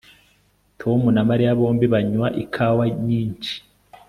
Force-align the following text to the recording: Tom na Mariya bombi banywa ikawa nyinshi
Tom 0.79 1.01
na 1.15 1.21
Mariya 1.29 1.57
bombi 1.59 1.85
banywa 1.93 2.27
ikawa 2.43 2.83
nyinshi 3.07 3.53